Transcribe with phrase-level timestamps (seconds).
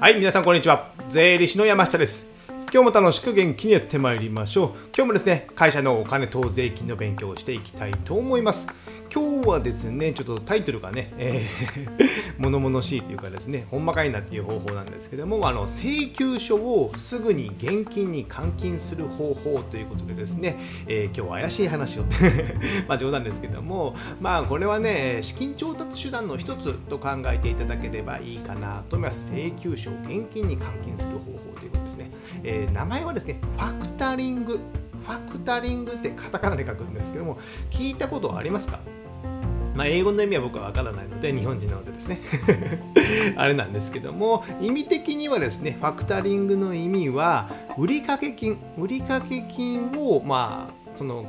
[0.00, 0.92] はい、皆さんこんにちは。
[1.08, 2.28] 税理士の山下です。
[2.72, 4.68] 今日も楽しく元気にやってまいりましょう。
[4.94, 8.66] 今日もですね、会社のお金と税金の勉強をしていきたいと思います。
[9.14, 20.56] 今日はですね、ちょっとタイトルがね、えー、物々しいというかですね、ほんまかいなっていう方法なんですけども、あの請求書をすぐに現金に換金する方法ということでですね、
[20.88, 22.02] えー今日は怪しい話を
[22.88, 29.30] まあ冗談ですけども、まあこれはね、資金調達手段の一つと考えていただければいいかなと思います。
[29.32, 32.10] 請求書を現金に換金する方法ということですね。
[32.42, 34.58] えー名前はですね、ファクタリング。
[35.00, 37.38] ファクタリングってカタカナで書くんですけども、
[37.70, 38.80] 聞いたことはありますか？
[39.74, 42.20] まあ、英語の意味は僕はわからないので日本人なのでですね。
[43.36, 51.24] あれなんですけども意味的にはですねファクタリングの意味は売掛金売掛金をまあその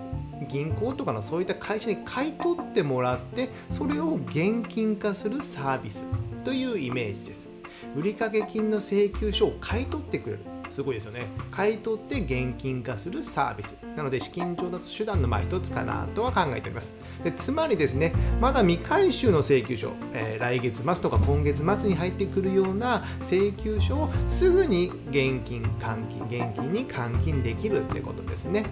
[0.47, 6.03] 銀行とかのそういった会社に買い取ってもらってそれを現金化するサービス
[6.43, 7.49] というイメージです。
[7.95, 10.39] 売掛金の請求書を買い取ってくれる
[10.75, 11.27] すごいですよね。
[11.51, 13.77] 買い取って現金化するサービス。
[13.95, 16.93] なので資金調達手段のまあ一つかなとは考えております。
[17.23, 28.65] でつまりですねまだ未回収の請求書、えー来月末とか今月末に入ってくるような請求書をすぐに現金換金現金に換金できるってことですね。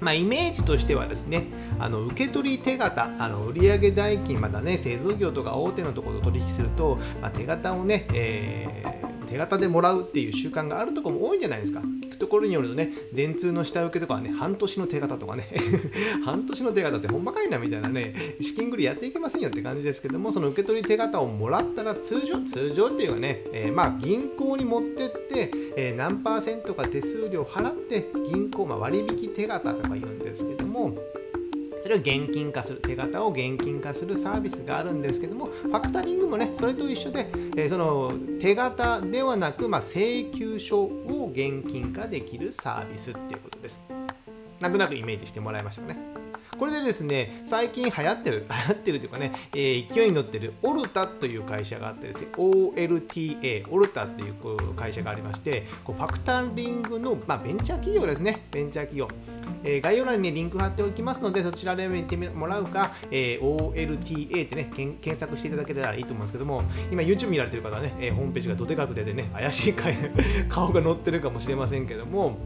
[0.00, 1.44] まあ、イメージとしてはですね、
[1.78, 11.80] あの受け取り手形、あの売上代金、まだね、製造業とか大手のところと取引すると、まあ、手形をね、えー手形でもらうっていう習慣があるとこも多いんじゃないですか。
[11.80, 15.48] 聞くところによるとね、電通の下請けとかはね、半年の手形とかね、
[16.24, 30.96] 半年の手形ってほんまかいなみたいなね、資金繰りやっていけませんよって感じですけども、その受け取り手形をもらったら通常、通常っていうかね、えーまあ銀行に持ってって、えー何パーセントか手数料払って、銀行、まあ、割引手形とか言うんですけども、
[31.90, 43.84] れを現金化する手形を現金化するサービスがあるんですけどもファクタリングもねそれと一緒で、えその手形ではなく、まあ、請求書を現金化できるサービスっていうことです。
[44.60, 46.19] なんとなくイメージしてもらいましたかね。
[46.60, 54.34] これでですね、最近流行ってる、 流行ってるというかね、えー勢いに乗ってるオルタという会社があってですね、OLTA、オルタっていう
[54.76, 59.08] 会社がありまして、こうファクタリングの、まあ、ベンチャー企業ですね、ベンチャー企業。
[59.64, 69.90] えー概要欄に、ね、リンク貼っておきますので、そちらで見てもらうか、えー OLTA ってね、けん検索していただけたらいいと思うんですけども、今 YouTube 見られてる方はね、えーホームページがどでかく出てね、怪しい顔
[70.50, 72.38] 顔が載ってるかもしれませんけども、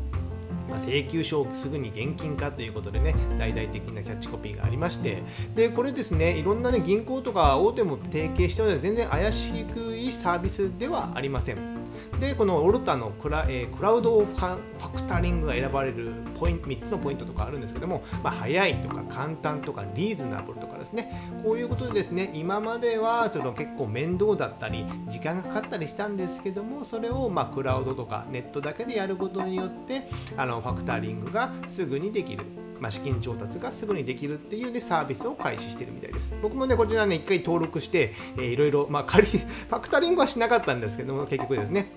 [0.74, 5.22] まあ請求書をすぐに現金化ということでね、大々的なキャッチコピーがありまして、
[5.54, 11.84] で、これですね、いろんなね、銀行とか大手も提携しておるので、全然怪しくいいサービスではありません。
[12.20, 14.58] で、このオルタのクラ,、えークラウドファ
[14.92, 21.12] クタリングが選ばれるポイント3つのポイントとかあるんですけども、まあ、早いとか簡単とかリーズナブルとかですね、
[21.44, 32.44] こういうことでですね、今まではその結構面倒だったり、時間がかかったりしたんですけども、それをまあクラウドとかネットだけでやることによって、あのファクタリングがすぐにできる。
[32.80, 36.32] まあ、資金調達がすぐにできるっていう、ね、サービスを開始してるみたいです。
[36.42, 41.92] 僕もね、こちらね、一回登録して、えーいろいろ、まあ、仮、ファクタリングはしなかったんですけども、結局ですね、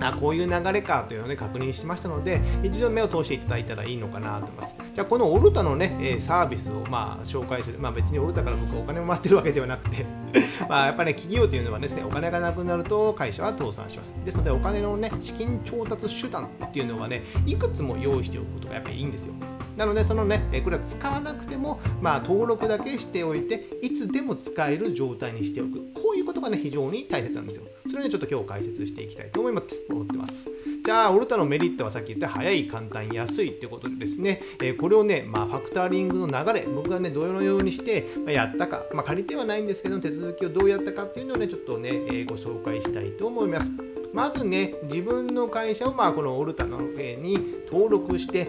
[0.00, 4.76] あこういう流れかというのを、確認しましたので、一度目を通していただいたらいいのかなと思います。
[4.94, 10.04] じゃあ、このオルタの、ね、えサービスを、まあ、紹介する、まあ、別にオルタから僕はお金をもらってるわけではなくて、
[10.68, 14.14] まあ、やっぱり、ね、企業というのはですね、お金がなくなると会社は倒産します。
[14.24, 19.34] ですので、お金の、ね、資金調達手段っていうのはね、いくつも用意しておくことがやっぱりいいんですよ。
[19.76, 25.92] なので、そのね、えこれは使わなくても、まあ、登録だけしておいて、いつでも使える状態にしておく。
[25.94, 27.64] こういうことがね、非常に大切なんですよ。
[27.86, 29.82] それをね、ちょっと今日解説していきたいと思います。
[29.90, 30.50] 思ってます。
[30.84, 43.70] じゃあ、オルタのメリットはさっき言った早い、簡単、安いってことでですね、えこれをね、まあ、ファクタリングの流れ、僕がね、どのようにして、まやったか、まあ、借りてはないんですけど、手続きをどうやったかっていうのをね、ちょっとね、えご紹介したいと思います。
[44.12, 47.38] まずね、自分の会社を、まあ、このオルタの上に
[47.70, 48.48] 登録して、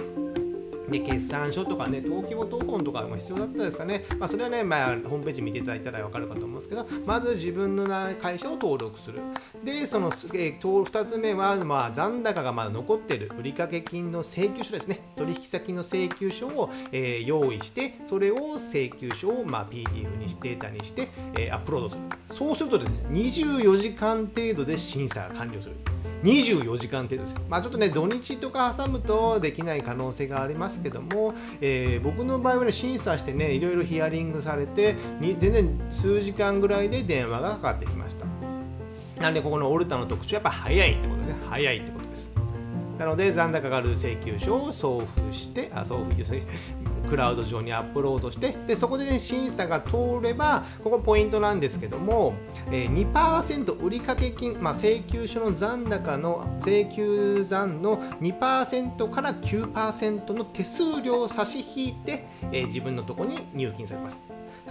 [0.90, 7.86] で決算書とかね、登記簿謄本とかも必要だったですかね、まあ、それはね、まあ、ホームページ見ていただいたら分かるかと思うんですけど、まず自分の
[8.22, 9.20] 会社を登録する。
[9.64, 22.02] で、その、えー、2つ目は、まあ、残高がまだ残ってる売掛金の請求書ですね、取引先の請求書を、えー用意して、それを請求書を、まあ、PDF にして、データにして、えーアップロードする。
[22.32, 25.76] そうするとですね、24時間程度で審査が完了する。
[26.28, 27.36] 24時間程度です。
[27.48, 38.26] まあ、ちょっとね、土日とか挟むとできない可能性がありますけども、えー僕の場合はね、審査してね、いろいろヒアリングされて、に全然数時間ぐらいで電話がかかってきました。
[39.22, 41.36] なんで、ここのオルタの特徴はやっぱ早いってことですね。
[41.50, 42.30] 早いってことです。
[43.00, 46.44] なので、残高がある請求書を送付して、あ、送付ですね。
[47.10, 52.34] クラウド上にアップロードしてでそこで、ね、審査が通ればここポイントなんですけども、
[52.72, 64.24] えー、2%売掛金、まあ、請求書の残高の請求残の2%から9%の手数料を差し引いて、えー、自分のとこに入金されます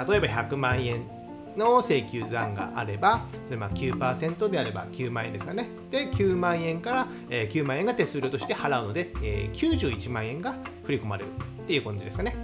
[0.08, 5.68] 例えば100万円の請求残があれば、それまあ9%であれば9万円ですかね。
[5.90, 10.54] で、9万円から、えー、9万円が手数料として払うので、えー、91万円が
[10.84, 11.30] 振り込まれる
[11.66, 12.36] っていう感じですかね。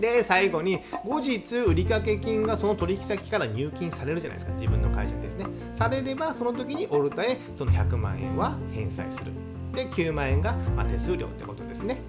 [0.00, 5.46] で、最後に後日売掛金がその取引先から入金されるじゃないですか、自分の会社にですね。
[5.76, 9.30] されれば、その時にオルタへその100万円は返済する。
[9.72, 12.00] で、9万円がま手数料ってことですね。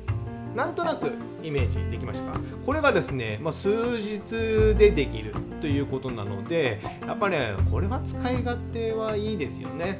[0.55, 1.11] なんとなく
[1.43, 2.39] イメージできましたか？
[2.65, 9.99] これがですね、まあ、数日でできるということなのでやっぱり、ね、これは使い勝手はいいですよね。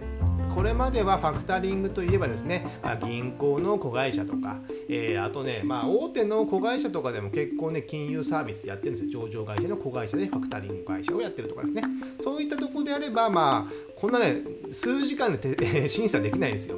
[0.54, 4.60] これまではファクタリングといえばですね、あ銀行の子会社とか、
[4.90, 9.28] えー、あとね、まあ、大手の子会社とかでも結構ね、金融サービスやってるんですよ。
[9.28, 11.84] 上場会社の子会社でファクタリング会社をやってるとかですね。
[12.24, 14.42] そういったとこであれば、まあ、こんなね、
[14.72, 16.78] 数時間で審査できないんですよ。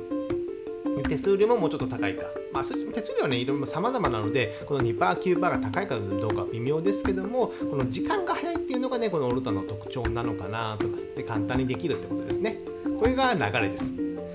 [1.07, 2.23] 手数料ももうちょっと高いか。
[2.53, 12.70] まあ、手数料はね、いろいろ様々なので、この2%、9%が高いかどうかは微妙ですけども、この時間が早いっていうのがね、このオルタの特徴なのかなとかで簡単にできるってことですね。
[12.99, 13.93] これが流れです。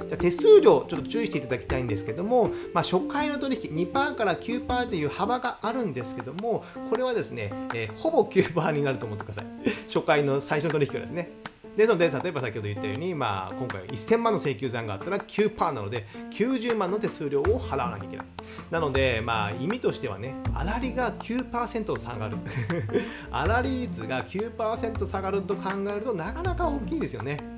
[0.08, 9.46] じゃ手数料、ちょっと注意していただきたいんですけども、まあ、初回の取引2%から9%っていう幅があるんですけども、これはですね、えー、ほぼ9%になると思ってください。
[9.88, 11.30] 初回の最初の取引はですね。
[11.76, 18.26] ですので、例えば先ほど言ったように、まあ、今回1000万の請求残があったら9%なので、90万の手数料を払わなきゃいけない。
[18.70, 22.38] なので、まあ、意味としてはね、粗利が9%下がる。
[23.30, 27.55] 粗利率が9%下がると考えるとなかなか大きいですよね。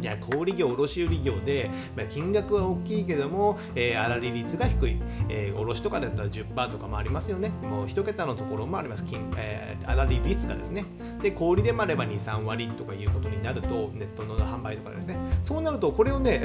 [0.00, 7.48] いや小売業、卸売業で、まあ、金額は大きいけども、えー、粗利率が低い、えー、卸とかだったら10%とかもありますよね。
[7.48, 10.84] もう1桁のところもあります、金えー、粗利率がですね。
[11.20, 15.16] で、小売でもあれば2、3割とかいうことになると、ネットの販売とかですね。
[15.42, 16.44] そうなると、これをね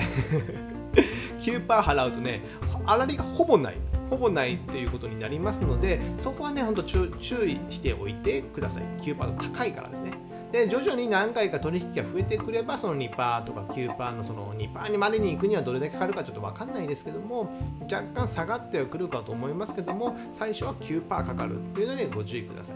[1.40, 2.42] 9%払うとね、
[2.86, 3.78] 粗利がほぼない。
[4.10, 7.10] ほぼないということになりますので、そこはね、ほんと注
[7.48, 8.84] 意しておいてください。
[9.02, 10.12] 9%高いからですね。
[10.54, 17.52] で徐々に何回か取引が増えてくればその2%とか9%のその2%にまでに行くにはどれだけかかるかちょっと分かんないですけども
[17.92, 22.76] 若干下がってはくるかと思いますけども最初は9%かかるっていうのにご注意ください。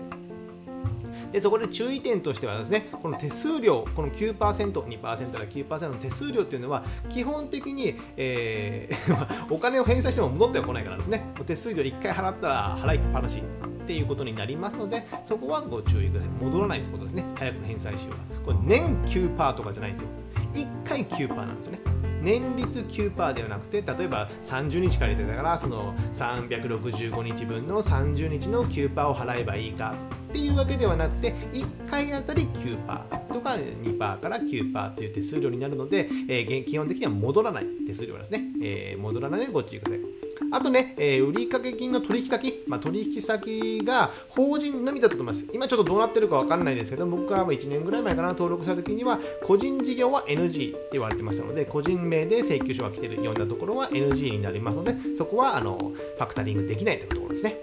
[1.31, 13.41] でそこで注意点としてはですねこの手数料この 9%2% から9%の手数料っていうのは基本的に、えー、 お金を返済しても戻ってはこないからですね手数料1回払ったら払いっぱなし
[13.87, 16.29] っていうことになりますのでそこはご注意ください。
[16.43, 17.23] 戻らないってことですね。
[17.35, 20.09] 早く返済しようこれ年9%とかじゃないんですよ。
[20.53, 21.79] 1回9%なんですよね。
[22.21, 29.95] 年率9%ではなくて例えば30日借りてたからその365日分の30日の9%を払えばいいか
[30.29, 40.26] っていうわけではなくて1回あたり9%とか2%から9%という手数料になるので、えー、基本的には戻らない手数料ですね、えー、戻らないようにご注意ください。
[40.51, 45.45] あとね、えー、売掛金の取引先、まあ、取引先が法人のみだったと思います。
[45.53, 57.57] 今ちょっとどうなってるかわかんないですけど、僕は1年ぐらい前かな、登録した時には、個人事業は NG って言われてましたので、個人名で請求書が来てるようなところは NG になりますので、そこはあのファクタリングできないというところですね。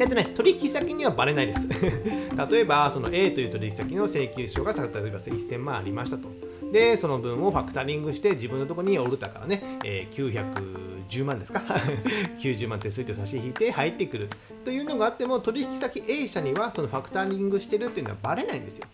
[0.00, 1.68] えっとね、取引先にはバレないです。
[2.50, 6.28] 例えば、その A という取引先の請求書が、例えば1000万ありましたと。
[6.70, 10.32] で、その分をファクタリングして自分のとこにオルタからね、えー、
[11.08, 11.60] 910万ですか
[12.38, 14.30] ?90 万手数料差し引いて入ってくる
[14.64, 18.86] というのがあっても、取引先 A 社にはそのファクタリングしてるっていうのはバレないんですよ。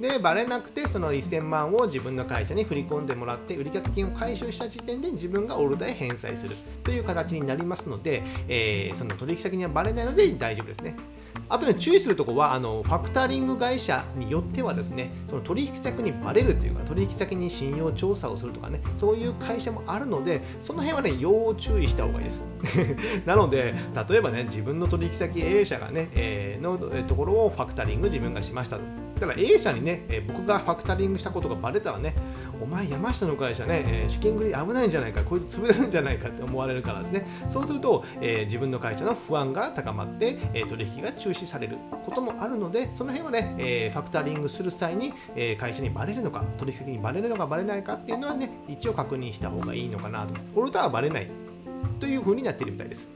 [0.00, 6.54] でバレなくてその1000万を自分の会社に振り込んでもらって売掛金を回収した時点で自分がオルダへ返済する
[6.84, 10.96] という形になりますので、えー、その取引先にはバレないので大丈夫ですね。
[11.48, 22.44] あとね、注意するところは、あの、ファクタリング会社によってはですね、その取引先にバレるというか、取引先に信用調査をするとかね、そういう会社もあるので、その辺はね、要注意した方がいいです。
[23.26, 23.74] なので、
[24.08, 29.05] 例えばね、自分の取引先 A 社がね、えー、のところをファクタリング自分がしましたと。
[29.18, 32.14] ただ A 社にね、えー、僕がファクタリングしたことがバレたらね、
[32.60, 37.26] お前山下の会社ね、えー、資金繰り危ないんじゃないか、こいつ潰れるんじゃないかって思われるからですね。
[37.48, 50.34] そうすると、えー、自分の会社の不安が高まって、えー、取引が中止されることもあるので、その辺はね、えー、ファクタリングする際に、えー、会社にバレるのか、取引先にバレるのかバレないかっていうのはね、一応確認した方がいいのかなと。
[50.54, 51.30] オルタはバレない
[52.00, 53.08] というふうになっているみたいです。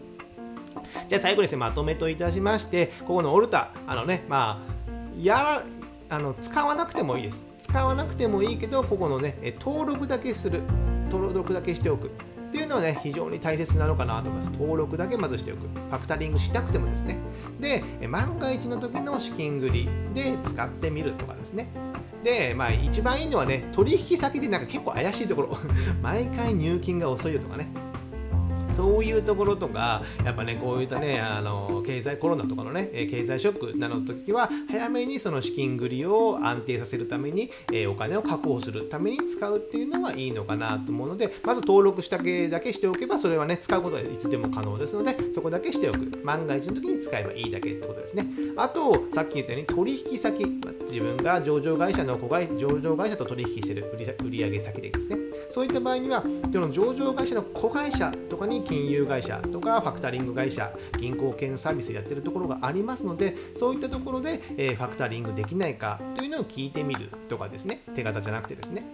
[1.09, 4.81] じゃあ最後ですね、まとめといたしまして、ここのオルタ、あのね、まあ、
[5.21, 5.63] やら
[6.11, 7.43] あの使わなくてもいいです。
[7.63, 10.63] 使わなくてもいいけど、ここのね、登録だけする。
[11.11, 12.09] 登録だけしておく。
[12.09, 17.17] っていうのはね非常に大切なのかなと思います登録だけまずしておくファクタリングしなくてもですね
[17.61, 21.71] で万が一の時の資金繰りで使ってみるとかですね
[22.23, 25.59] で、まあ、一番いいのはね、取引先でなんか結構怪しいところ、
[26.03, 27.69] 毎回入金が遅いよとかね、
[28.81, 46.11] そういうところとか、やっぱね、こういったね、あの経済コロナとかのね、経済ショックなどの時は、早めにその資金繰りを安定させるために、えお金を確保するために使うっていうのはいいのかなと思うので、まず登録したけだけしておけば、それはね、使うことはいつでも可能ですので、そこだけしておく。
[46.25, 48.27] 万が一の時に使えばいいだけってことですね。
[48.57, 50.43] あと、さっき言ったように、取引先、
[50.87, 53.85] 自分が上場会社の子会上場会社と取引してる
[54.25, 55.17] 売上先でですね、
[55.51, 67.83] そういった場合には、その上場会社の子会社とかに金融会社とかファクタリング会社銀行系のサービスやってるところがありますのでそういったところで、えー、ファクタリングできないかというのを聞いてみるとかですね。
[67.97, 68.85] 手形じゃなくてですね。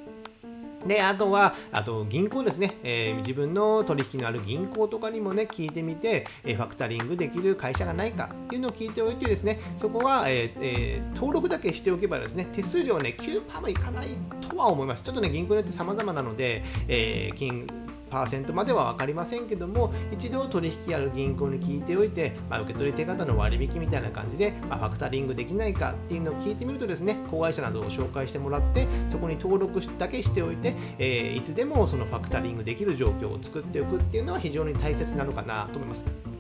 [0.87, 14.09] で、あとは、あと銀行ですね、えー、自分の取引のある銀行とかにもね、聞いてみて、えー、ファクタリングできる会社がないかっていうのを聞いておいてですね、そこは、えーえー、登録だけしておけばですね、手数料ね、9%もいかない
[14.49, 15.03] とは思います。
[15.03, 17.67] ちょっとね、銀行によって様々なので、えー、金
[18.11, 36.36] パーセントまでは分かりませんけども一度取引ある銀行に聞いておいて、まあ、受け取り手形の割引みたいな感じで、まあ、ファクタリングできないかっていうのを聞いてみるとですね子会社などを紹介してもらってそこに登録だけしておいて、えー、いつでもそのファクタリングできる状況を作っておくっていうのは非常に大切なのかなと思います。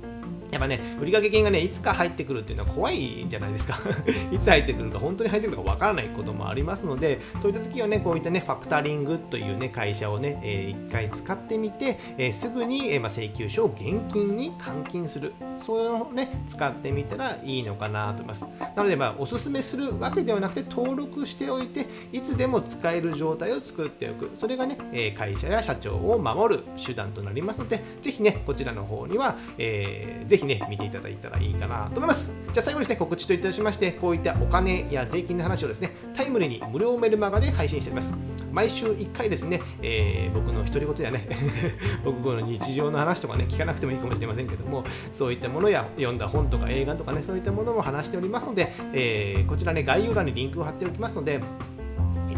[0.50, 3.78] やっぱね、売掛金がね、いつか入ってくるっていうのは怖いんじゃないですか。
[4.32, 15.32] いつ入ってくるか、本当に入ってくるかわからないこともありますので、そういった時はね、こういったね、ファクタリングというね、会社をね、えー、一回使ってみて、えー、すぐに、えー、まあ、請求書を現金に換金する。
[15.58, 18.46] そういうのをね、使ってみたらいいのかなと思います。
[18.74, 24.30] なので、まあ、おすすめするわけではなくて、登録しておいて、いつでも使える状態を作っておく。
[24.34, 32.32] それがね、え会社や社長を守る手段となりますので、ぜひね、こちらの方には、えー、ぜひね、見ていただいたらいいかなと思います。
[32.52, 38.14] じゃあ最後にですね、告知といたしまして、こういったお金や税金の話をですね、タイムリーに無料メルマガで配信しております。
[38.52, 41.28] 毎週1回ですね、えー、僕の独り言やね、
[42.04, 51.40] 僕の日常の話とかね、聞かなくてもいいかもしれませんけども、そういったものや読んだ本とか映画とかね、そういったものも話しておりますので、えー、こちらね、概要欄にリンクを貼っておきますので、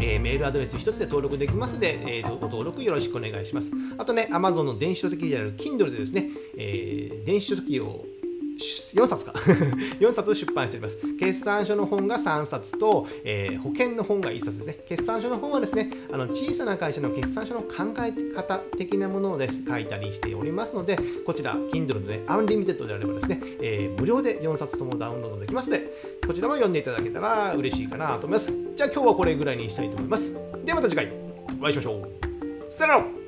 [0.01, 3.71] えー、メールアドレス1つで登録できますので、えー、ご登録よろしくお願いします。
[3.97, 8.05] あとね、Amazon の電子書籍である Kindle でですね、えー、電子書籍を
[8.59, 9.31] 4冊か
[9.99, 10.97] 4冊出版しております。
[11.17, 14.79] 決算書の本が3冊と、えー、保険の本が1冊ですね。
[14.87, 28.53] 決算書の本はですね、あの小さな会社の決算書の考え方的なものをです、書いたりしておりますので、こちら、Kindle のね、アンリミテッドであればですね、えー、無料で4冊ともダウンロードできますので、こちらも読んでいただけたら嬉しいかなと思います。
[28.75, 30.35] じゃあ今日はこれぐらいにしたいと思います。
[30.63, 31.11] ではまた次回
[31.59, 32.71] お会いしましょう。
[32.71, 33.18] さよなら